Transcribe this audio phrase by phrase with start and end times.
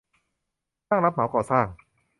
[0.87, 1.65] ช่างรับเหมาก่อสร้าง